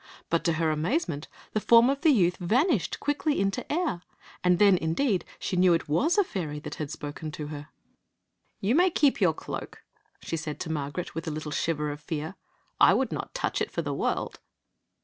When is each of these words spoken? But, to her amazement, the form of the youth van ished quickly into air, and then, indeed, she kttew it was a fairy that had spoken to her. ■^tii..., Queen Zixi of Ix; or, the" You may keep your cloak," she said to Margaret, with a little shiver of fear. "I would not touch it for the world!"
But, 0.31 0.43
to 0.45 0.53
her 0.53 0.71
amazement, 0.71 1.27
the 1.53 1.59
form 1.61 1.87
of 1.87 2.01
the 2.01 2.09
youth 2.09 2.37
van 2.37 2.71
ished 2.71 2.99
quickly 2.99 3.39
into 3.39 3.71
air, 3.71 4.01
and 4.43 4.57
then, 4.57 4.75
indeed, 4.75 5.25
she 5.37 5.55
kttew 5.55 5.75
it 5.75 5.87
was 5.87 6.17
a 6.17 6.23
fairy 6.23 6.57
that 6.61 6.73
had 6.81 6.89
spoken 6.89 7.31
to 7.33 7.49
her. 7.49 7.67
■^tii..., 7.67 7.67
Queen 7.67 7.67
Zixi 7.67 7.67
of 7.67 8.01
Ix; 8.01 8.01
or, 8.01 8.61
the" 8.63 8.67
You 8.69 8.75
may 8.77 8.89
keep 8.89 9.21
your 9.21 9.33
cloak," 9.35 9.83
she 10.23 10.37
said 10.37 10.59
to 10.61 10.71
Margaret, 10.71 11.13
with 11.13 11.27
a 11.27 11.31
little 11.31 11.51
shiver 11.51 11.91
of 11.91 12.01
fear. 12.01 12.33
"I 12.79 12.95
would 12.95 13.11
not 13.11 13.35
touch 13.35 13.61
it 13.61 13.69
for 13.69 13.83
the 13.83 13.93
world!" 13.93 14.39